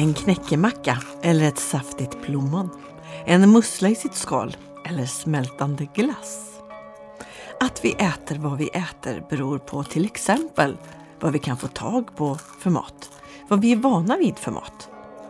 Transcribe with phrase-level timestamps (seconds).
[0.00, 2.70] En knäckemacka eller ett saftigt plommon.
[3.26, 6.60] En mussla i sitt skal eller smältande glass.
[7.60, 10.76] Att vi äter vad vi äter beror på till exempel
[11.20, 13.10] vad vi kan få tag på för mat,
[13.48, 14.88] vad vi är vana vid för mat,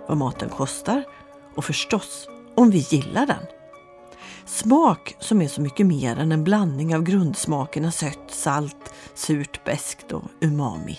[0.08, 1.04] vad maten kostar
[1.56, 3.46] och förstås om vi gillar den.
[4.46, 10.12] Smak som är så mycket mer än en blandning av grundsmakerna sött, salt, surt, beskt
[10.12, 10.98] och umami.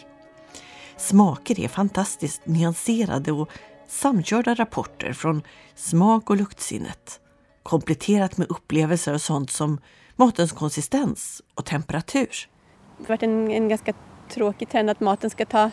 [1.02, 3.50] Smaker är fantastiskt nyanserade och
[3.88, 5.42] samkörda rapporter från
[5.76, 7.20] smak och luktsinnet
[7.64, 9.80] kompletterat med upplevelser och sånt som
[10.16, 12.50] matens konsistens och temperatur.
[12.98, 13.94] Det har varit en, en ganska
[14.30, 15.72] tråkig trend att maten ska ta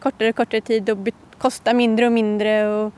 [0.00, 0.98] kortare och kortare tid och
[1.38, 2.68] kosta mindre och mindre.
[2.68, 2.92] Och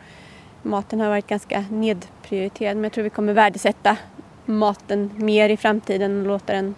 [0.62, 3.96] maten har varit ganska nedprioriterad men jag tror vi kommer värdesätta
[4.44, 6.74] maten mer i framtiden och låta den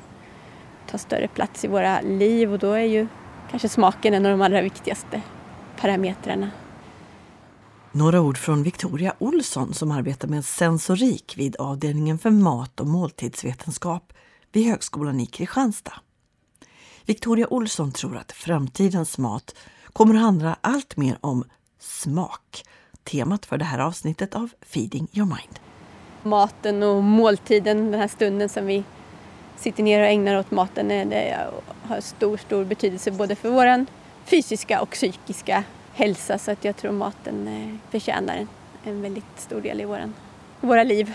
[0.91, 3.07] ta större plats i våra liv och då är ju
[3.51, 5.23] kanske smaken en av de allra viktigaste
[5.81, 6.51] parametrarna.
[7.93, 14.13] Några ord från Victoria Olsson som arbetar med sensorik vid avdelningen för mat och måltidsvetenskap
[14.53, 15.95] vid Högskolan i Kristianstad.
[17.07, 19.55] Victoria Olsson tror att framtidens mat
[19.93, 21.45] kommer att handla allt mer om
[21.79, 22.65] smak.
[23.05, 25.59] Temat för det här avsnittet av Feeding your mind.
[26.23, 28.85] Maten och måltiden, den här stunden som vi
[29.57, 31.49] sitter ner och ägnar åt maten, det
[31.87, 33.87] har stor, stor betydelse både för vår
[34.25, 38.47] fysiska och psykiska hälsa så att jag tror maten eh, förtjänar
[38.85, 40.15] en, väldigt stor del i våran,
[40.61, 41.15] våra liv.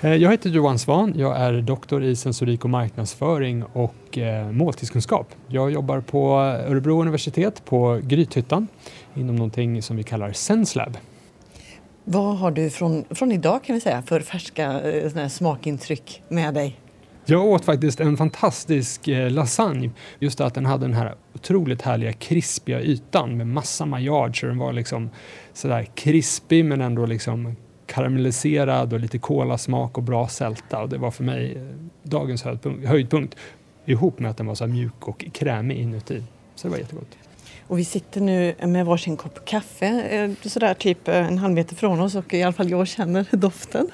[0.00, 1.12] Eh, jag heter Johan Svan.
[1.16, 5.34] Jag är doktor i sensorik och marknadsföring och eh, måltidskunskap.
[5.46, 6.34] Jag jobbar på
[6.68, 8.68] Örebro universitet på Grythyttan
[9.14, 10.96] inom någonting som vi kallar SenseLab.
[12.04, 16.78] Vad har du från, från idag kan vi säga för färska eh, smakintryck med dig?
[17.24, 19.90] Jag åt faktiskt en fantastisk eh, lasagne.
[20.18, 24.58] Just att den hade den här otroligt härliga krispiga ytan med massa maillard så den
[24.58, 25.10] var liksom
[25.52, 27.56] sådär krispig men ändå liksom
[27.86, 31.62] karamelliserad och lite kolasmak och bra sälta och det var för mig eh,
[32.02, 33.36] dagens dagens höjdpunkt
[33.84, 36.22] ihop med att den var så mjuk och krämig inuti.
[36.54, 37.16] Så det var jättegott.
[37.66, 41.76] Och vi sitter nu med varsin kopp kaffe, eh, sådär typ eh, en halv meter
[41.76, 43.88] från oss och i alla fall jag känner doften.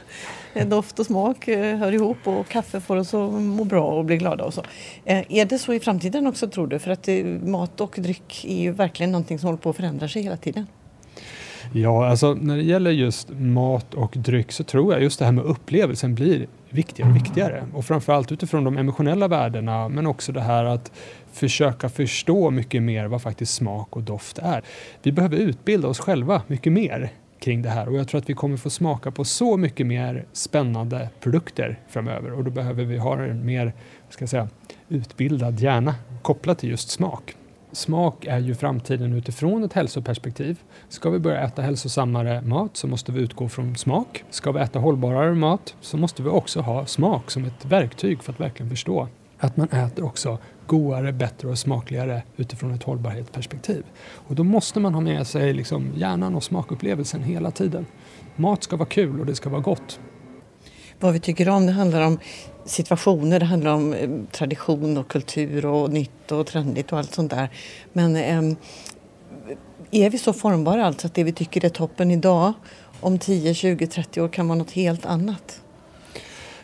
[0.55, 4.17] Eh, doft och smak hör ihop och kaffe får oss att må bra och bli
[4.17, 4.63] glada och så.
[5.05, 6.79] Är det så i framtiden också tror du?
[6.79, 7.09] För att
[7.43, 10.67] mat och dryck är ju verkligen någonting som håller på att förändra sig hela tiden.
[11.73, 15.33] Ja, alltså när det gäller just mat och dryck så tror jag just det här
[15.33, 17.67] med upplevelsen blir viktigare och viktigare.
[17.75, 20.93] Och framförallt utifrån de emotionella värdena men också det här att
[21.33, 24.63] försöka förstå mycket mer vad faktiskt smak och doft är.
[25.03, 28.35] Vi behöver utbilda oss själva mycket mer kring det här och jag tror att vi
[28.35, 33.23] kommer få smaka på så mycket mer spännande produkter framöver och då behöver vi ha
[33.25, 33.73] en mer
[34.11, 34.49] ska jag säga,
[34.89, 37.38] utbildad hjärna kopplat till just smak.
[37.73, 40.59] Smak är ju framtiden utifrån ett hälsoperspektiv.
[40.89, 44.25] Ska vi börja äta hälsosammare mat så måste vi utgå från smak.
[44.31, 48.33] Ska vi äta hållbarare mat så måste vi också ha smak som ett verktyg för
[48.33, 49.09] att verkligen förstå
[49.39, 53.85] att man äter också godare, bättre och smakligare utifrån ett hållbarhetsperspektiv.
[53.99, 57.87] Och då måste man ha med sig liksom hjärnan och smakupplevelsen hela tiden.
[58.37, 60.01] Mat ska vara kul och det ska vara gott.
[61.01, 62.19] Vad vi tycker om, det handlar om
[62.71, 67.31] situationer, det handlar om eh, tradition och kultur och nytt och trendigt och allt sånt
[67.31, 67.49] där.
[67.93, 68.57] Men ehm,
[69.91, 72.53] är vi så formbara alltså att det vi tycker är toppen idag
[73.01, 75.61] om 10, 20, 30 år kan vara något helt annat?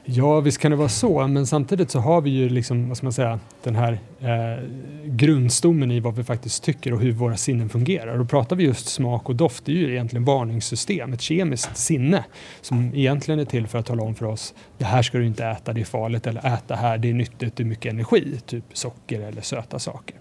[0.07, 3.07] Ja, visst kan det vara så, men samtidigt så har vi ju liksom, vad ska
[3.07, 4.65] man säga, den här eh,
[5.05, 8.21] grundstommen i vad vi faktiskt tycker och hur våra sinnen fungerar.
[8.21, 12.25] Och pratar vi just smak och doft, det är ju egentligen varningssystem, ett kemiskt sinne
[12.61, 15.47] som egentligen är till för att tala om för oss, det här ska du inte
[15.47, 18.65] äta, det är farligt, eller äta här, det är nyttigt, det är mycket energi, typ
[18.73, 20.17] socker eller söta saker.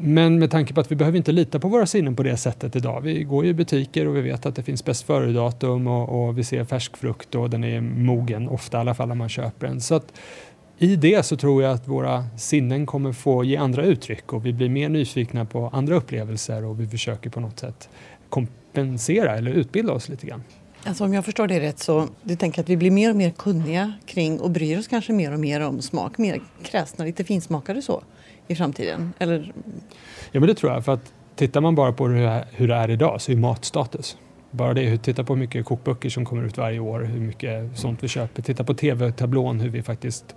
[0.00, 2.76] Men med tanke på att vi behöver inte lita på våra sinnen på det sättet
[2.76, 3.00] idag.
[3.00, 6.38] Vi går ju i butiker och vi vet att det finns bäst före-datum och, och,
[6.38, 9.66] vi ser färsk frukt och den är mogen, ofta i alla fall när man köper
[9.66, 9.80] den.
[9.80, 10.12] Så att
[10.78, 14.52] i det så tror jag att våra sinnen kommer få ge andra uttryck och vi
[14.52, 17.88] blir mer nyfikna på andra upplevelser och vi försöker på något sätt
[18.28, 20.42] kompensera eller utbilda oss lite grann.
[20.84, 23.30] Alltså om jag förstår det rätt så du tänker att vi blir mer och mer
[23.30, 27.82] kunniga kring och bryr oss kanske mer och mer om smak, mer kräsna, lite finsmakare
[27.82, 28.02] så?
[28.48, 29.12] I framtiden?
[29.18, 29.52] Eller?
[30.32, 30.84] Ja, men det tror jag.
[30.84, 32.06] För att tittar man bara på
[32.52, 34.16] hur det är idag så är mat status.
[34.50, 38.02] Bara det, titta på hur mycket kokböcker som kommer ut varje år, hur mycket sånt
[38.02, 38.42] vi köper.
[38.42, 40.34] Titta på tv-tablån, hur vi faktiskt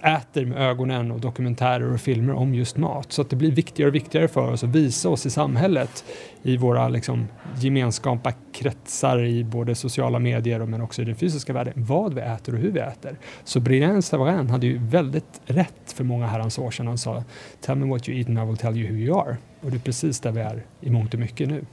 [0.00, 3.12] äter med ögonen och dokumentärer och filmer om just mat.
[3.12, 6.04] Så att det blir viktigare och viktigare för oss att visa oss i samhället
[6.42, 11.72] i våra liksom, gemenskapa kretsar i både sociala medier men också i den fysiska världen,
[11.76, 13.18] vad vi äter och hur vi äter.
[13.44, 16.86] Så Brian Savarin hade ju väldigt rätt för många herrans år sedan.
[16.86, 17.24] Han sa
[17.60, 19.36] “Tell me what you eat and I will tell you who you are”.
[19.60, 21.64] Och det är precis där vi är i mångt och mycket nu.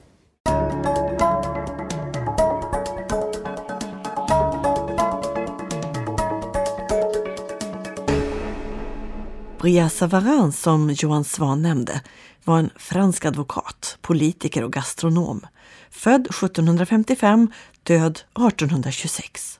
[9.61, 12.01] Bria Savarin, som Johan Svan nämnde,
[12.43, 15.41] var en fransk advokat, politiker och gastronom.
[15.89, 17.51] Född 1755,
[17.83, 19.59] död 1826.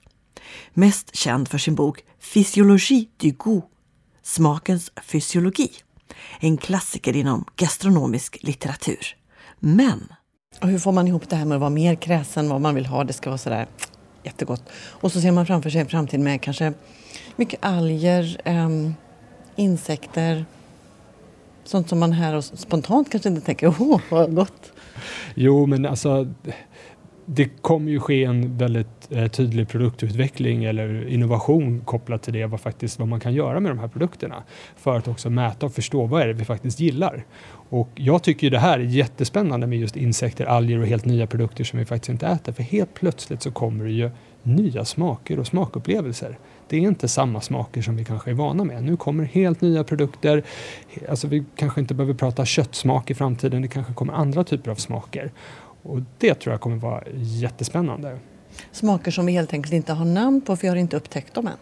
[0.74, 2.04] Mest känd för sin bok
[2.34, 3.64] Physiologie du goût,
[4.24, 5.70] Smakens fysiologi.
[6.40, 9.16] En klassiker inom gastronomisk litteratur.
[9.60, 10.08] Men...
[10.62, 12.86] Och hur får man ihop det här med att vara mer kräsen vad man vill
[12.86, 13.04] ha?
[13.04, 13.68] Det ska vara sådär
[14.24, 14.64] jättegott.
[14.74, 16.74] Och så ser man framför sig en framtid med kanske
[17.36, 18.96] mycket alger, um,
[19.62, 20.46] insekter,
[21.64, 24.72] sånt som man här och spontant kanske inte tänker, åh vad gott.
[25.36, 26.28] Jo, men alltså
[27.26, 32.62] det kommer ju ske en väldigt eh, tydlig produktutveckling eller innovation kopplat till det, vad,
[32.62, 34.44] faktiskt, vad man kan göra med de här produkterna
[34.78, 37.26] för att också mäta och förstå vad är det vi faktiskt gillar.
[37.70, 41.28] Och jag tycker ju det här är jättespännande med just insekter, alger och helt nya
[41.28, 44.10] produkter som vi faktiskt inte äter, för helt plötsligt så kommer det ju
[44.44, 46.38] nya smaker och smakupplevelser.
[46.72, 48.84] Det är inte samma smaker som vi kanske är vana med.
[48.84, 50.44] Nu kommer helt nya produkter.
[51.10, 53.62] Alltså vi kanske inte behöver prata köttsmak i framtiden.
[53.62, 55.32] Det kanske kommer andra typer av smaker.
[55.84, 58.20] Och det tror jag kommer vara jättespännande.
[58.72, 61.48] Smaker som vi helt enkelt inte har namn på för vi har inte upptäckt dem
[61.48, 61.54] än.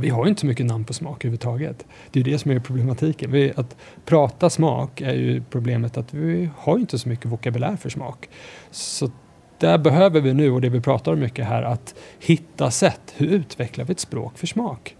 [0.00, 1.86] Vi har inte så mycket namn på smak överhuvudtaget.
[2.10, 3.30] Det är det som är problematiken.
[3.32, 7.90] Vi, att prata smak är ju problemet att vi har inte så mycket vokabulär för
[7.90, 8.28] smak.
[8.70, 9.10] Så
[9.62, 13.14] där behöver vi nu, och det vi pratar om mycket här, att hitta sätt.
[13.16, 14.96] Hur utvecklar vi ett språk för smak?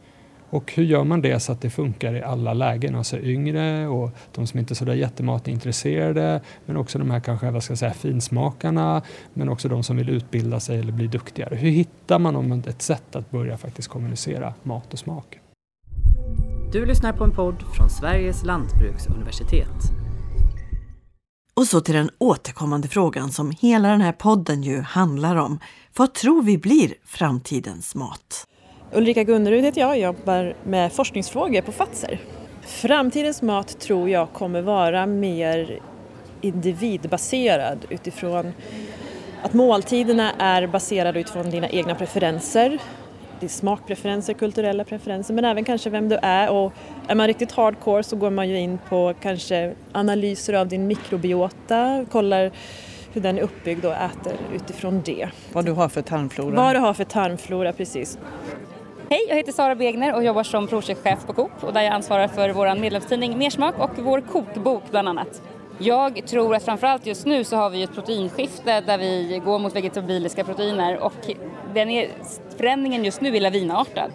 [0.50, 2.94] Och hur gör man det så att det funkar i alla lägen?
[2.94, 7.62] Alltså yngre och de som inte är sådär jättematintresserade, men också de här kanske, vad
[7.62, 9.02] ska jag säga, finsmakarna,
[9.34, 11.56] men också de som vill utbilda sig eller bli duktigare.
[11.56, 15.38] Hur hittar man om ett sätt att börja faktiskt kommunicera mat och smak?
[16.72, 20.01] Du lyssnar på en podd från Sveriges lantbruksuniversitet.
[21.54, 25.58] Och så till den återkommande frågan som hela den här podden ju handlar om.
[25.96, 28.46] Vad tror vi blir framtidens mat?
[28.92, 32.20] Ulrika Gunnerud heter jag och jobbar med forskningsfrågor på Fatser.
[32.62, 35.80] Framtidens mat tror jag kommer vara mer
[36.40, 38.52] individbaserad utifrån
[39.42, 42.78] att måltiderna är baserade utifrån dina egna preferenser
[43.42, 46.72] din smakpreferenser, kulturella preferenser men även kanske vem du är och
[47.08, 52.06] är man riktigt hardcore så går man ju in på kanske analyser av din mikrobiota,
[52.10, 52.50] kollar
[53.12, 55.28] hur den är uppbyggd och äter utifrån det.
[55.52, 56.54] Vad du har för tarmflora.
[56.54, 58.18] Vad du har för tarmflora, precis.
[59.10, 62.28] Hej, jag heter Sara Begner och jobbar som projektchef på Coop och där jag ansvarar
[62.28, 65.42] för vår medlemstidning Mersmak och vår kokbok bland annat.
[65.78, 69.76] Jag tror att framförallt just nu så har vi ett proteinskifte där vi går mot
[69.76, 71.34] vegetabiliska proteiner och
[71.74, 72.10] den är,
[72.56, 74.10] förändringen just nu är lavinartad.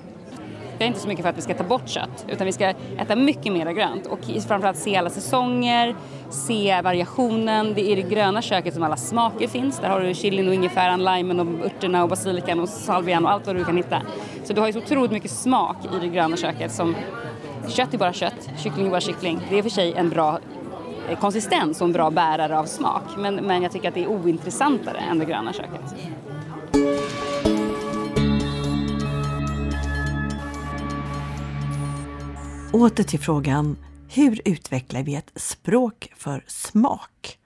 [0.80, 2.74] Jag är inte så mycket för att vi ska ta bort kött utan vi ska
[2.98, 5.96] äta mycket mer grönt och framförallt se alla säsonger,
[6.30, 7.74] se variationen.
[7.74, 9.80] Det är i det gröna köket som alla smaker finns.
[9.80, 13.48] Där har du chilin och ingefäran, limen och örterna och basilikan och salvian och allt
[13.48, 14.02] vad du kan hitta.
[14.44, 16.96] Så du har ju så otroligt mycket smak i det gröna köket som
[17.68, 19.40] kött är bara kött, kyckling är bara kyckling.
[19.50, 20.40] Det är för sig en bra
[21.16, 23.04] konsistens och en bra bärare av smak.
[23.18, 25.96] Men, men jag tycker att det är ointressantare än det gröna köket.
[32.74, 33.78] Åter till frågan,
[34.10, 37.38] hur utvecklar vi ett språk för smak?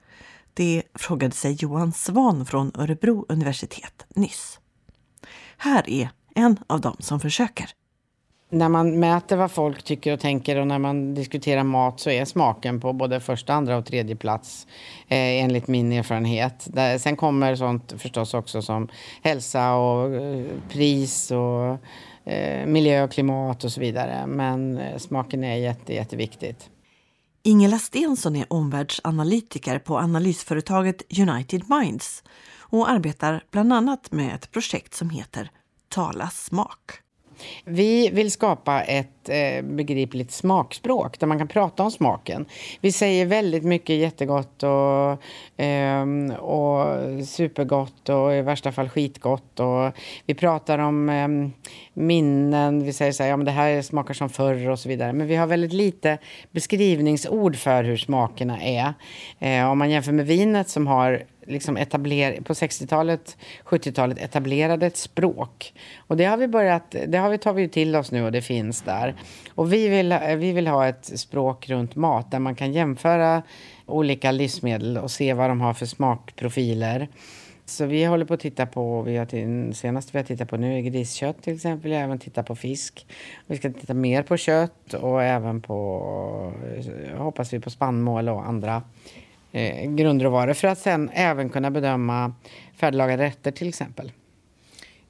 [0.54, 4.60] Det frågade sig Johan Svan från Örebro universitet nyss.
[5.56, 7.70] Här är en av dem som försöker
[8.52, 12.24] när man mäter vad folk tycker och tänker och när man diskuterar mat så är
[12.24, 14.66] smaken på både första, andra och tredje plats
[15.08, 16.66] eh, enligt min erfarenhet.
[16.72, 18.88] Där, sen kommer sånt förstås också som
[19.22, 21.78] hälsa och eh, pris och
[22.32, 24.26] eh, miljö och klimat och så vidare.
[24.26, 26.70] Men eh, smaken är jätte, jätteviktigt.
[27.42, 32.22] Ingela Stensson är omvärldsanalytiker på analysföretaget United Minds
[32.58, 35.50] och arbetar bland annat med ett projekt som heter
[35.88, 37.02] Tala smak.
[37.64, 42.46] Vi vill skapa ett eh, begripligt smakspråk där man kan prata om smaken.
[42.80, 49.60] Vi säger väldigt mycket jättegott och, eh, och supergott och i värsta fall skitgott.
[49.60, 49.92] Och
[50.26, 51.28] vi pratar om eh,
[51.94, 55.12] minnen, vi säger så här, ja men det här smakar som förr och så vidare.
[55.12, 56.18] Men vi har väldigt lite
[56.50, 58.94] beskrivningsord för hur smakerna är.
[59.38, 64.96] Eh, om man jämför med vinet som har liksom etabler, på 60-talet, 70-talet etablerade ett
[64.96, 65.74] språk.
[65.96, 68.82] Och det har vi börjat, det har vi tagit till oss nu och det finns
[68.82, 69.14] där.
[69.54, 73.42] Och vi vill, vi vill ha ett språk runt mat där man kan jämföra
[73.86, 77.08] olika livsmedel och se vad de har för smakprofiler.
[77.64, 80.56] Så vi håller på att titta på, vi har till, senast vi har tittat på
[80.56, 83.06] nu är griskött till exempel, vi har även tittat på fisk.
[83.46, 86.52] Vi ska titta mer på kött och även på,
[87.16, 88.82] hoppas vi, på spannmål och andra
[89.52, 92.34] eh, grundråvaror för att sen även kunna bedöma
[92.76, 94.12] färdiglagade rätter till exempel.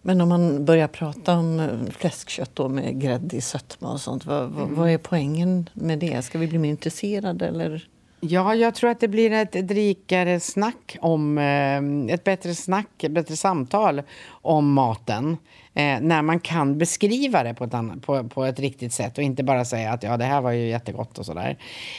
[0.03, 4.45] Men om man börjar prata om eh, fläskkött då med gräddig sötma och sånt, vad,
[4.45, 4.75] mm.
[4.75, 6.23] vad är poängen med det?
[6.23, 7.89] Ska vi bli mer intresserade eller?
[8.25, 13.13] Ja, jag tror att det blir ett, rikare snack om, eh, ett bättre snack, ett
[13.13, 15.37] bättre samtal om maten.
[15.75, 19.25] Eh, när man kan beskriva det på ett, annat, på, på, ett riktigt sätt och
[19.25, 21.59] inte bara säga att ja, det här var ju jättegott och sådär.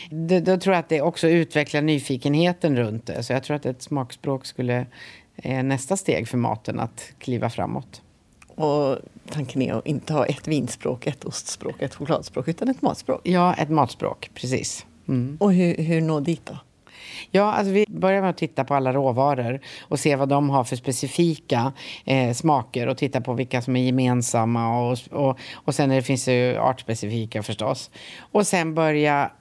[0.10, 3.24] Då, då tror jag att det också utvecklar nyfikenheten runt det.
[3.24, 4.86] Så jag tror att ett smakspråk skulle
[5.36, 8.01] eh, nästa steg för maten att kliva framåt.
[8.56, 8.98] Och
[9.30, 13.22] tanken är att inte ha ett vinspråk, ett ostspråk, ett chokladspråk, utan ett matspråk?
[13.24, 14.86] Ja, ett matspråk, precis.
[15.07, 15.38] Mm.
[15.39, 16.57] Och hur, hur nå dit då?
[17.31, 20.63] Ja, alltså vi börjar med att titta på alla råvaror och se vad de har
[20.63, 21.74] för specifika
[22.05, 26.25] eh, smaker och titta på vilka som är gemensamma och, och, och sen det finns
[26.25, 27.91] det ju artspecifika förstås.
[28.19, 29.31] Och sen börja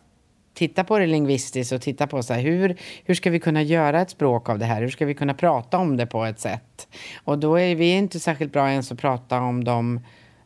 [0.54, 4.00] titta på det lingvistiskt och titta på så här, hur, hur ska vi kunna göra
[4.00, 4.82] ett språk av det här?
[4.82, 6.88] Hur ska vi kunna prata om det på ett sätt?
[7.24, 10.00] Och då är vi inte särskilt bra ens att prata om de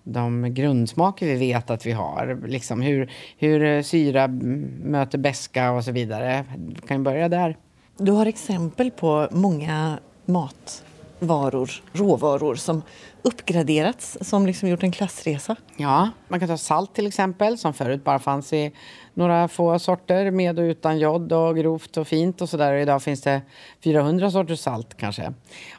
[0.08, 2.42] de grundsmaker vi vet att vi har.
[2.46, 6.44] Liksom hur, hur syra möter beska och så vidare.
[6.56, 7.56] Vi kan börja där.
[7.98, 12.82] Du har exempel på många matvaror, råvaror som
[13.22, 15.56] uppgraderats, som liksom gjort en klassresa?
[15.76, 18.72] Ja, man kan ta salt till exempel, som förut bara fanns i
[19.14, 22.72] några få sorter med och utan jod och grovt och fint och sådär.
[22.72, 23.42] Idag finns det
[23.84, 25.32] 400 sorters salt kanske.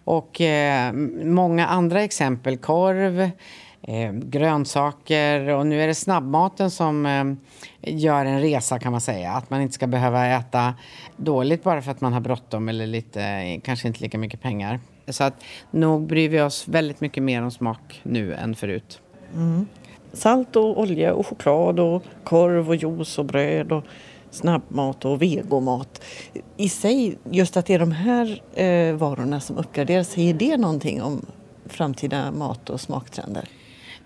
[0.04, 0.94] Och eh,
[1.24, 3.30] många andra exempel, korv,
[3.82, 7.24] eh, grönsaker och nu är det snabbmaten som eh,
[7.96, 9.32] gör en resa kan man säga.
[9.32, 10.74] Att man inte ska behöva äta
[11.18, 14.80] dåligt bara för att man har bråttom eller lite, eh, kanske inte lika mycket pengar.
[15.08, 15.34] Så att
[15.72, 19.02] nog bryr vi oss väldigt mycket mer om smak nu än förut.
[19.34, 19.68] Mm.
[20.14, 23.84] Salt och olja och choklad och korv och juice och bröd och
[24.32, 26.02] snabbmat och vegomat.
[26.58, 31.02] I sig, just att det är de här eh, varorna som uppgraderas, säger det någonting
[31.02, 31.26] om
[31.66, 33.50] framtida mat och smaktrender?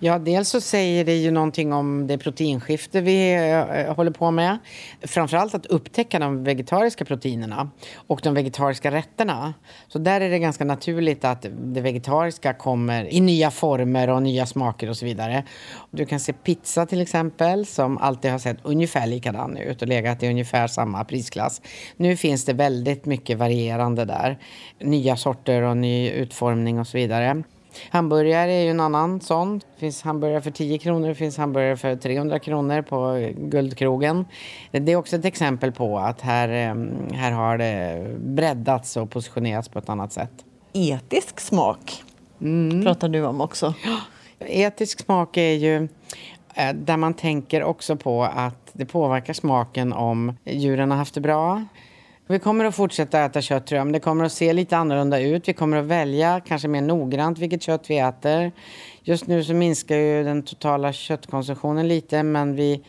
[0.04, 4.58] Ja, dels så säger det ju någonting om det proteinskifte vi äh, håller på med.
[5.02, 9.54] Framförallt att upptäcka de vegetariska proteinerna och de vegetariska rätterna.
[9.88, 14.46] Så där är det ganska naturligt att det vegetariska kommer i nya former och nya
[14.46, 15.44] smaker och så vidare.
[15.92, 20.24] Du kan se pizza till exempel som alltid har sett ungefär likadan ut och legat
[20.24, 21.62] i ungefär samma prisklass.
[21.98, 24.38] Nu finns det väldigt mycket varierande där.
[24.80, 27.44] Nya sorter och ny utformning och så vidare.
[27.90, 29.60] Hamburgare är ju en annan sån.
[29.60, 34.26] Det finns hamburgare för 10 kronor, det finns hamburgare för 300 kronor på Guldkrogen.
[34.72, 36.76] Det är också ett exempel på att här, eh,
[37.16, 40.32] här har det breddats och positionerats på ett annat sätt.
[40.74, 42.04] Etisk smak
[42.42, 42.84] mm.
[42.84, 43.74] pratar du om också.
[44.40, 45.88] Etisk smak är ju
[46.54, 51.22] eh, där man tänker också på att det påverkar smaken om djuren har haft det
[51.22, 51.66] bra
[52.32, 55.20] vi kommer att fortsätta äta kött tror jag, men det kommer att se lite annorlunda
[55.20, 55.48] ut.
[55.48, 58.52] Vi kommer att välja kanske mer noggrant vilket kött vi äter.
[59.04, 62.84] Just nu så minskar ju den totala köttkonsumtionen lite, men vi,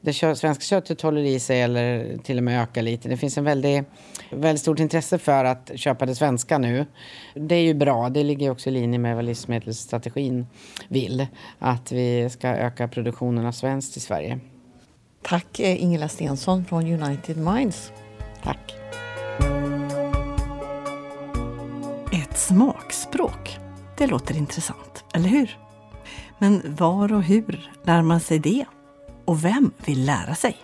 [0.00, 3.08] det kö, svenska köttet håller i sig eller till och med ökar lite.
[3.08, 3.84] Det finns en väldigt,
[4.30, 6.86] väldigt stort intresse för att köpa det svenska nu.
[7.34, 10.46] Det är ju bra, det ligger också i linje med vad livsmedelsstrategin
[10.88, 11.26] vill.
[11.58, 14.40] Att vi ska öka produktionen av svenskt i Sverige.
[15.22, 17.92] Tack eh, Ingela Stensson från United Minds.
[18.42, 18.78] Tack.
[22.48, 23.58] smakspråk.
[23.96, 25.58] Det låter intressant, eller hur?
[26.38, 28.64] Men var och hur lär man sig det?
[29.24, 30.56] Och vem vill lära sig?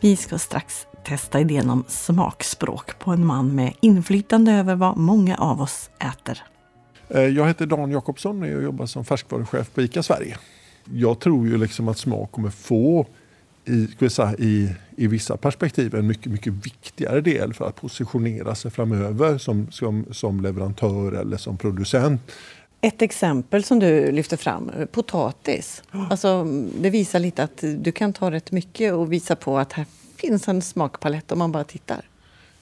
[0.00, 5.36] Vi ska strax testa idén om smakspråk på en man med inflytande över vad många
[5.36, 6.42] av oss äter.
[7.08, 10.38] Eh, jag heter Dan Jakobsson och jag jobbar som färskvaruchef på ICA Sverige.
[10.84, 13.06] Jag tror ju liksom att smak kommer få
[13.66, 18.70] i, säga, i, i vissa perspektiv en mycket, mycket viktigare del för att positionera sig
[18.70, 22.20] framöver som, som, som leverantör eller som producent.
[22.80, 25.82] Ett exempel som du lyfter fram, potatis.
[26.10, 26.44] Alltså,
[26.80, 30.48] det visar lite att du kan ta rätt mycket och visa på att här finns
[30.48, 32.04] en smakpalett om man bara tittar.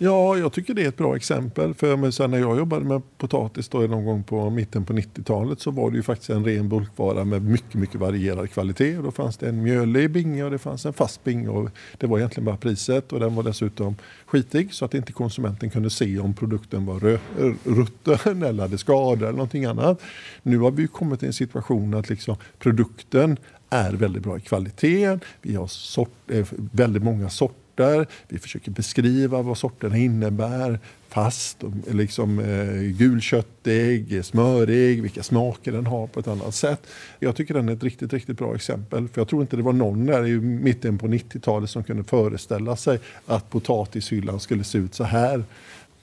[0.05, 1.75] Ja, jag tycker det är ett bra exempel.
[1.75, 5.71] För sen när jag jobbade med potatis då någon gång på mitten på 90-talet så
[5.71, 8.97] var det ju faktiskt en ren bulkvara med mycket, mycket varierad kvalitet.
[8.97, 11.49] Och då fanns det en mjölig binge och det fanns en fast binge.
[11.49, 13.97] Och det var egentligen bara priset och den var dessutom
[14.27, 17.19] skitig så att inte konsumenten kunde se om produkten var
[17.65, 20.03] rutten eller hade skador eller någonting annat.
[20.43, 23.37] Nu har vi kommit till en situation att liksom produkten
[23.71, 25.19] är väldigt bra i kvalitet.
[25.43, 28.07] Vi har sort, eh, väldigt många sorter sorter.
[28.29, 30.79] Vi försöker beskriva vad sorterna innebär.
[31.09, 36.87] Fast, liksom, eh, gulköttig, smörig, vilka smaker den har på ett annat sätt.
[37.19, 39.09] Jag tycker den är ett riktigt, riktigt bra exempel.
[39.09, 42.77] För jag tror inte det var någon där i mitten på 90-talet som kunde föreställa
[42.77, 45.45] sig att potatishyllan skulle se ut så här.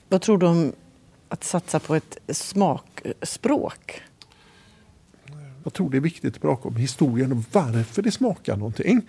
[0.08, 0.72] Vad tror du om
[1.28, 4.02] att satsa på ett smakspråk?
[5.64, 9.02] Jag tror det är viktigt att prata om historien och varför det smakar någonting.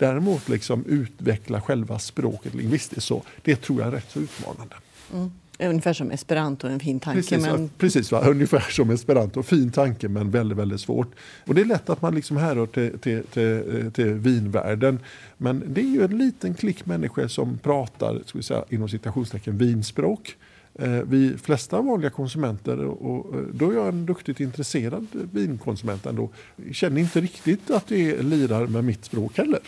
[0.00, 4.74] Däremot liksom utveckla själva språket lingvistiskt så, det tror jag är rätt så utmanande.
[5.12, 5.30] Mm.
[5.58, 7.20] Ungefär som esperanto, en fin tanke.
[7.20, 7.70] Precis, men...
[7.78, 8.20] precis va?
[8.20, 9.42] ungefär som esperanto.
[9.42, 11.14] Fin tanke men väldigt, väldigt svårt.
[11.46, 14.98] Och det är lätt att man liksom härrör till, till, till, till vinvärlden.
[15.36, 19.58] Men det är ju en liten klick människor som pratar, ska vi säga, inom citationstecken,
[19.58, 20.36] vinspråk.
[20.74, 26.30] Eh, vi flesta vanliga konsumenter, och eh, då är jag en duktigt intresserad vinkonsument ändå,
[26.72, 29.60] känner inte riktigt att det lirar med mitt språk heller.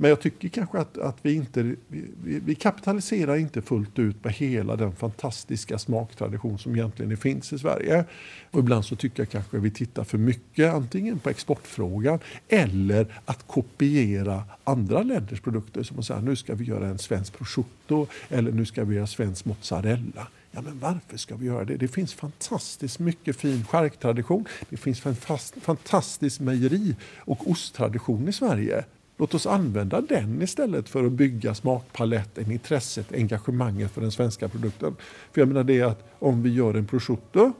[0.00, 2.04] Men jag tycker kanske att, att vi inte vi,
[2.44, 8.04] vi, kapitaliserar inte fullt ut på hela den fantastiska smaktradition som egentligen finns i Sverige.
[8.50, 13.46] Och ibland så tycker jag kanske vi tittar för mycket antingen på exportfrågan eller att
[13.46, 15.82] kopiera andra länders produkter.
[15.82, 19.06] Som att säga nu ska vi göra en svensk prosciutto eller nu ska vi göra
[19.06, 20.28] svensk mozzarella.
[20.52, 21.76] Ja, men varför ska vi göra det?
[21.76, 24.44] Det finns fantastiskt mycket fin charktradition.
[24.68, 25.16] Det finns en
[25.60, 28.84] fantastisk mejeri och osttradition i Sverige.
[29.16, 34.96] Låt oss använda den istället för att bygga smakpaletten, intresset, engagemanget för den svenska produkten.
[35.32, 37.52] För jag menar det att om vi gör en prosciutto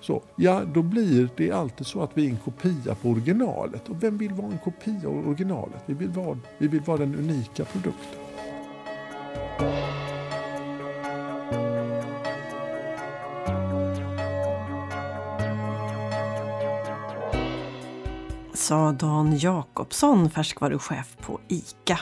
[0.00, 3.88] så, ja, då blir det alltid så att vi är en kopia på originalet.
[3.88, 5.82] Och vem vill vara en kopia av originalet?
[5.86, 8.23] Vi vill vara, vi vill vara den unika produkten.
[18.64, 21.98] Sa Dan Jakobsson, färskvaruchef på ICA.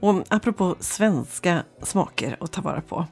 [0.00, 3.06] Och apropå svenska smaker att ta vara på.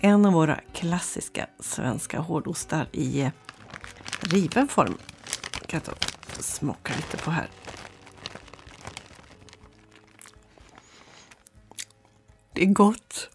[0.00, 3.30] En av våra klassiska svenska hårdostar i eh,
[4.20, 4.98] riven form.
[5.60, 5.92] Jag kan ta
[6.38, 7.48] smaka lite på här.
[12.52, 13.28] Det är gott.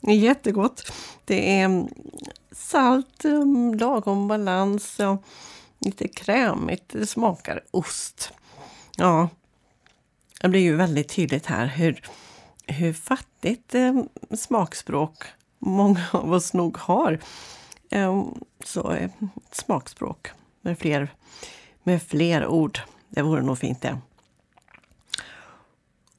[0.00, 0.92] Det är jättegott.
[1.24, 1.88] Det är mm,
[2.52, 5.00] salt, mm, lagom balans.
[5.00, 5.24] Och
[5.84, 6.88] lite krämigt.
[6.88, 8.32] Det smakar ost.
[8.96, 9.28] Ja,
[10.40, 12.02] det blir ju väldigt tydligt här hur,
[12.66, 14.02] hur fattigt eh,
[14.36, 15.24] smakspråk
[15.58, 17.18] många av oss nog har.
[17.90, 18.24] Eh,
[18.64, 19.10] så eh,
[19.50, 20.28] smakspråk
[20.60, 21.14] med fler,
[21.82, 22.80] med fler ord.
[23.08, 23.98] Det vore nog fint det.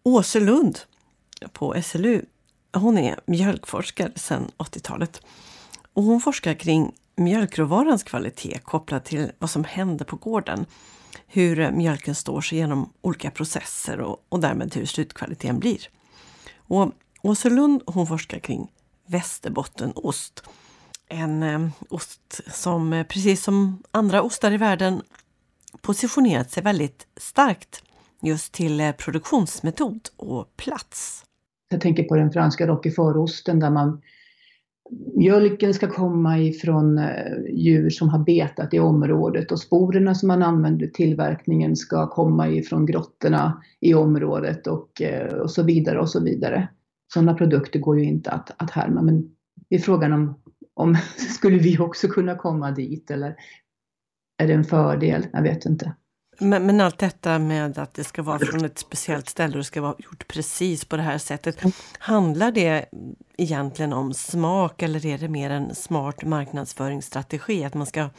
[0.03, 0.79] Åse Lund
[1.53, 2.25] på SLU,
[2.73, 5.21] hon är mjölkforskare sedan 80-talet.
[5.93, 10.65] Och hon forskar kring mjölkråvarans kvalitet kopplat till vad som händer på gården.
[11.27, 15.89] Hur mjölken står sig genom olika processer och, och därmed hur slutkvaliteten blir.
[16.57, 18.71] Och Åselund hon forskar kring
[19.07, 20.43] västerbottenost.
[21.07, 25.01] En eh, ost som eh, precis som andra ostar i världen
[25.81, 27.83] positionerat sig väldigt starkt
[28.21, 31.23] just till eh, produktionsmetod och plats.
[31.69, 34.01] Jag tänker på den franska roquefortosten där man
[35.15, 40.43] Mjölken ska komma ifrån eh, djur som har betat i området och sporerna som man
[40.43, 46.09] använder i tillverkningen ska komma ifrån grottorna i området och, eh, och så vidare och
[46.09, 46.67] så vidare.
[47.13, 49.35] Sådana produkter går ju inte att, att härma men
[49.69, 50.39] det är frågan om,
[50.73, 50.97] om
[51.35, 53.35] skulle vi också kunna komma dit eller
[54.37, 55.27] är det en fördel?
[55.33, 55.93] Jag vet inte.
[56.37, 59.63] Men, men, allt detta med att det ska vara från ett speciellt ställe och det
[59.63, 61.61] ska vara gjort precis på det här sättet.
[61.99, 62.85] Handlar det
[63.37, 67.63] egentligen om smak eller är det mer en smart marknadsföringsstrategi?
[67.63, 68.09] Att man ska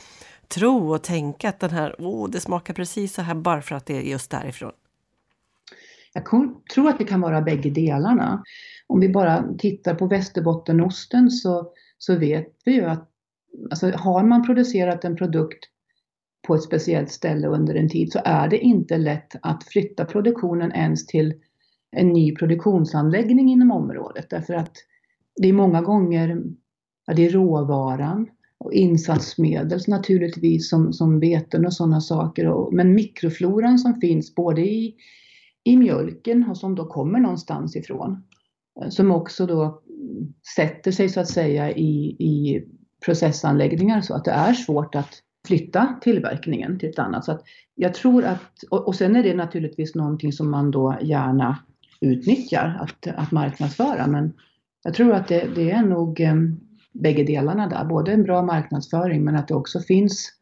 [0.49, 3.87] tro och tänka att den här, oh, det smakar precis så här bara för att
[3.87, 4.73] det är just därifrån?
[6.13, 6.25] Jag
[6.75, 8.43] tror att det kan vara bägge delarna.
[8.87, 13.09] Om vi bara tittar på västerbottenosten så, så vet vi ju att
[13.71, 15.65] alltså, har man producerat en produkt
[16.47, 20.73] på ett speciellt ställe under en tid så är det inte lätt att flytta produktionen
[20.73, 21.35] ens till
[21.91, 24.73] en ny produktionsanläggning inom området därför att
[25.37, 26.43] det är många gånger
[27.07, 28.29] ja, det är råvaran
[28.59, 32.49] och insatsmedel naturligtvis som, som beten och sådana saker.
[32.49, 34.95] Och, men mikrofloran som finns både i,
[35.65, 38.25] i mjölken och som då kommer någonstans ifrån.
[38.83, 39.83] Eh, som också då
[40.57, 42.65] sätter sig så att säga i, i
[43.05, 47.25] processanläggningar så att det är svårt att flytta tillverkningen till ett annat.
[47.25, 47.43] Så att
[47.75, 51.59] jag tror att, och, och sen är det naturligtvis någonting som man då gärna
[52.01, 54.07] utnyttjar att, att marknadsföra.
[54.07, 54.33] Men
[54.85, 56.35] jag tror att det, det är nog eh,
[56.93, 57.85] bägge delarna där.
[57.85, 60.33] Både en bra marknadsföring men att det också finns,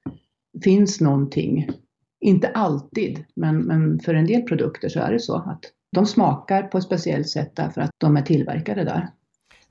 [0.64, 1.68] finns någonting.
[2.20, 5.60] Inte alltid, men, men för en del produkter så är det så att
[5.92, 9.08] de smakar på ett speciellt sätt därför att de är tillverkade där.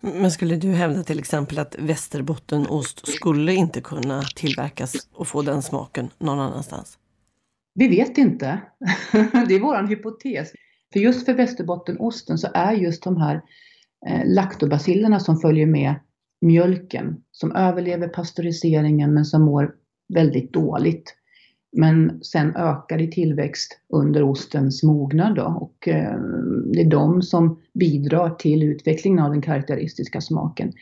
[0.04, 5.62] Men skulle du hävda till exempel att västerbottenost skulle inte kunna tillverkas och få den
[5.62, 6.98] smaken någon annanstans?
[7.76, 8.62] Vi vet inte.
[9.48, 10.52] det är vår hypotes.
[10.94, 13.42] För just för västerbottenosten så är just de här
[14.08, 15.96] eh, laktobacillerna som följer med
[16.42, 19.76] mjölken, som överlever pastöriseringen men som mår
[20.14, 21.16] väldigt dåligt.
[21.74, 26.20] Men sen ökar i tillväxt under ostens mognad då, och eh,
[26.74, 30.74] det är de som bidrar till utvecklingen av den karaktäristiska smaken.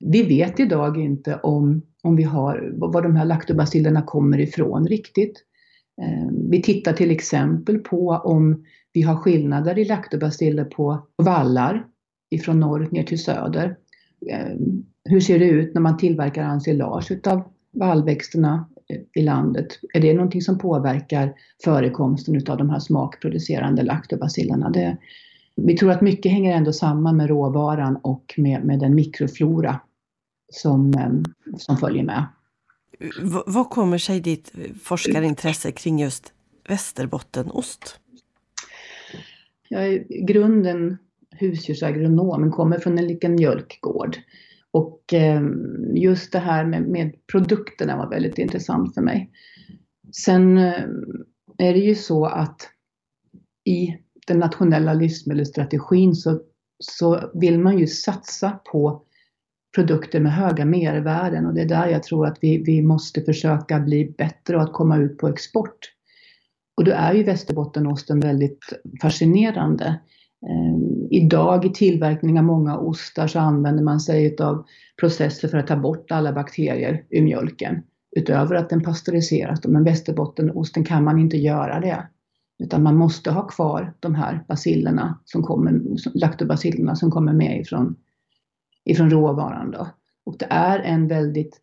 [0.00, 5.44] Vi vet idag inte om, om vi har, var de här laktobacillerna kommer ifrån riktigt.
[6.02, 11.86] Eh, vi tittar till exempel på om vi har skillnader i laktobaciller på vallar
[12.30, 13.76] ifrån norr ner till söder.
[14.30, 14.56] Eh,
[15.04, 18.68] hur ser det ut när man tillverkar ensilage utav vallväxterna
[19.14, 19.66] i landet?
[19.94, 24.70] Är det någonting som påverkar förekomsten utav de här smakproducerande laktobacillerna?
[24.70, 24.96] Det,
[25.56, 29.80] vi tror att mycket hänger ändå samman med råvaran och med, med den mikroflora
[30.52, 32.24] som, eh, som följer med.
[33.22, 34.52] V vad kommer sig ditt
[34.82, 36.32] forskarintresse kring just
[36.68, 37.98] västerbottenost?
[39.68, 40.98] Jag är i grunden
[41.30, 44.16] husdjursagronom, men kommer från en liten mjölkgård.
[44.72, 49.30] Och ehm, just det här med, med produkterna var väldigt intressant för mig.
[50.12, 50.84] Sen eh,
[51.58, 52.68] är det ju så att
[53.64, 56.40] i den nationella livsmedelsstrategin så,
[56.78, 59.02] så vill man ju satsa på
[59.74, 63.80] produkter med höga mervärden och det är där jag tror att vi, vi måste försöka
[63.80, 65.78] bli bättre och att komma ut på export.
[66.76, 68.64] Och då är ju Västerbottenosten väldigt
[69.02, 70.00] fascinerande.
[70.48, 74.64] Ehm, idag i tillverkning av många ostar så använder man sig av
[75.00, 77.82] processer för att ta bort alla bakterier ur mjölken
[78.16, 79.66] utöver att den pasteuriseras.
[79.66, 82.08] Men Västerbottenosten kan man inte göra det.
[82.58, 85.80] Utan man måste ha kvar de här basillerna som kommer,
[86.14, 87.96] laktobacillerna som kommer med ifrån,
[88.84, 89.70] ifrån råvaran.
[89.70, 89.86] Då.
[90.24, 91.60] Och det är en väldigt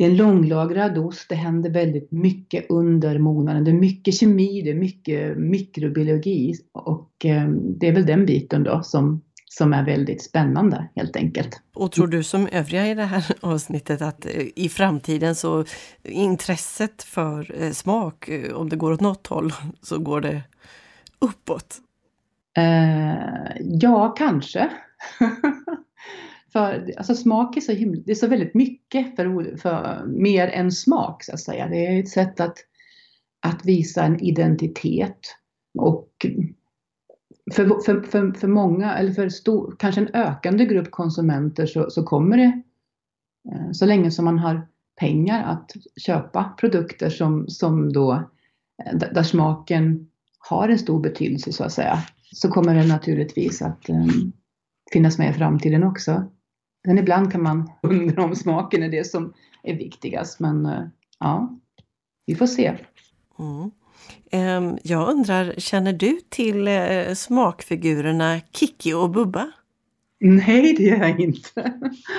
[0.00, 3.64] det är en långlagrad ost, det händer väldigt mycket under mognaden.
[3.64, 8.62] Det är mycket kemi, det är mycket mikrobiologi och eh, det är väl den biten
[8.62, 11.60] då som, som är väldigt spännande helt enkelt.
[11.74, 15.64] Och tror du som övriga i det här avsnittet att eh, i framtiden så
[16.02, 20.42] intresset för eh, smak, om det går åt något håll, så går det
[21.18, 21.76] uppåt?
[22.56, 24.70] Eh, ja, kanske.
[26.52, 30.72] För alltså smak är så, himla, det är så väldigt mycket för, för mer än
[30.72, 31.68] smak så att säga.
[31.68, 32.58] Det är ett sätt att,
[33.46, 35.36] att visa en identitet.
[35.78, 36.26] Och
[37.52, 42.02] för, för, för, för många, eller för stor, kanske en ökande grupp konsumenter så, så
[42.02, 42.62] kommer det,
[43.52, 44.68] eh, så länge som man har
[45.00, 48.12] pengar att köpa produkter som, som då,
[48.84, 51.98] eh, där smaken har en stor betydelse så att säga,
[52.32, 54.32] så kommer det naturligtvis att um,
[54.92, 56.24] finnas med i framtiden också.
[56.84, 60.40] Men ibland kan man undra om smaken är det som är viktigast.
[60.40, 60.82] Men eh,
[61.18, 61.58] ja,
[62.26, 62.76] vi får se.
[63.38, 63.70] Mm.
[64.30, 69.52] Ehm, jag undrar, känner du till eh, smakfigurerna Kiki och Bubba?
[70.20, 71.72] Nej, det gör jag inte.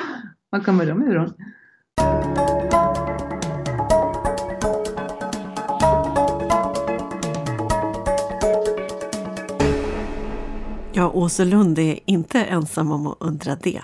[0.49, 1.33] Var kommer de ifrån?
[10.93, 13.81] Ja, Åse Lund är inte ensam om att undra det.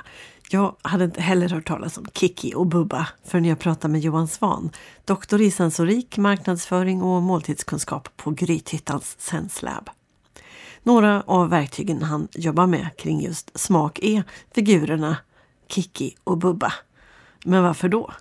[0.50, 4.28] Jag hade inte heller hört talas om Kiki och Bubba förrän jag pratade med Johan
[4.28, 4.72] Svan,
[5.06, 9.90] doktor i sensorik, marknadsföring och måltidskunskap på Grythyttans Senslab.
[10.84, 15.18] Några av verktygen han jobbar med kring just smak är figurerna
[15.68, 16.74] Kiki och Bubba.
[17.44, 18.12] Men varför då?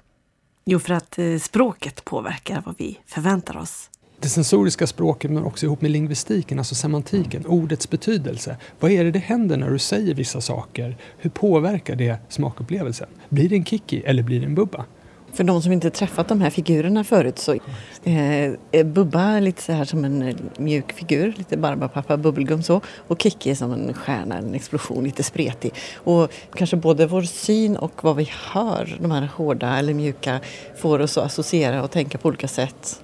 [0.65, 5.67] Jo, för att eh, språket påverkar vad vi förväntar oss det sensoriska språket men också
[5.67, 8.57] ihop med lingvistiken, alltså semantiken, ordets betydelse.
[8.81, 10.97] Vad är det det händer när du säger vissa saker?
[11.19, 13.09] Hur påverkar det smakupplevelsen?
[13.29, 14.85] Blir det en kicki eller blir det en bubba?
[15.33, 19.73] För de som inte träffat de här figurerna förut så eh, är Bubba lite så
[19.73, 22.81] här som en eh, mjuk figur, lite Barbapapa bubbelgum så.
[23.09, 25.75] Och Kikki är som en stjärna, en explosion, lite spretig.
[25.95, 30.41] Och kanske både vår syn och vad vi hör, de här hårda eller mjuka,
[30.77, 33.01] får oss att associera och tänka på olika sätt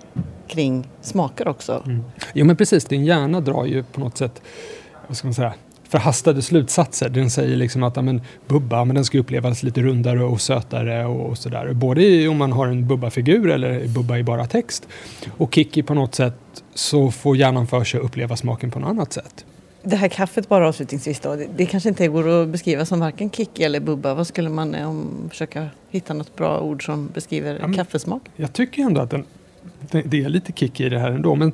[0.49, 1.83] kring smaker också.
[1.87, 2.05] Mm.
[2.35, 4.43] Jo men precis, din hjärna drar ju på något sätt,
[5.09, 5.55] vad ska man säga,
[5.93, 7.09] förhastade slutsatser.
[7.09, 11.31] Den säger liksom att amen, bubba men den ska upplevas lite rundare och sötare och,
[11.31, 11.73] och sådär.
[11.73, 14.89] Både om man har en bubba-figur eller bubba i bara text.
[15.37, 16.35] Och Kiki på något sätt
[16.75, 19.45] så får hjärnan för sig att uppleva smaken på något annat sätt.
[19.83, 23.31] Det här kaffet bara avslutningsvis då, det, det kanske inte går att beskriva som varken
[23.31, 24.15] Kiki eller Bubba.
[24.15, 28.23] Vad skulle man om, försöka hitta något bra ord som beskriver ja, kaffesmak?
[28.37, 29.25] Jag tycker ändå att den,
[29.91, 31.35] det, det är lite Kiki i det här ändå.
[31.35, 31.53] Men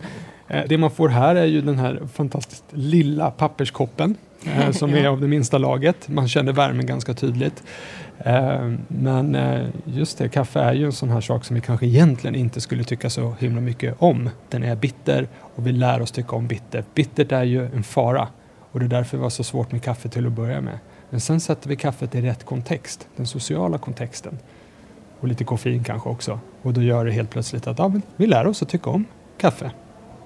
[0.48, 5.06] eh, det man får här är ju den här fantastiskt lilla papperskoppen eh, som är
[5.06, 6.08] av det minsta laget.
[6.08, 7.62] Man känner värmen ganska tydligt.
[8.18, 9.36] Eh, men
[9.84, 12.84] just det, kaffe är ju en sån här sak som vi kanske egentligen inte skulle
[12.84, 14.30] tycka så himla mycket om.
[14.48, 16.84] Den är bitter och vi lär oss tycka om bitter.
[16.94, 18.28] Bittert är ju en fara
[18.72, 20.78] och det är därför det var så svårt med kaffe till att börja med.
[21.10, 24.38] Men sen sätter vi kaffet i rätt kontext, den sociala kontexten.
[25.20, 26.40] Och lite koffein kanske också.
[26.62, 29.04] Och då gör det helt plötsligt att ja, vi lär oss att tycka om
[29.38, 29.70] kaffe.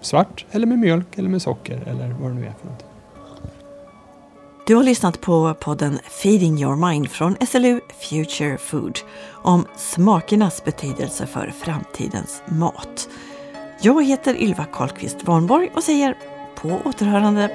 [0.00, 2.84] Svart eller med mjölk eller med socker eller vad det nu är för något.
[4.66, 8.98] Du har lyssnat på podden Feeding your mind från SLU Future Food
[9.32, 13.08] om smakernas betydelse för framtidens mat.
[13.80, 16.18] Jag heter Ylva Karlqvist Warnborg och säger
[16.54, 17.50] på återhörande